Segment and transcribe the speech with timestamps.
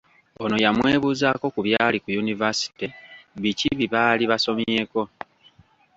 [0.43, 2.87] Ono yamwebuuzaako ku byali ku yunivasite,
[3.41, 5.01] biki bye baali basomyeko.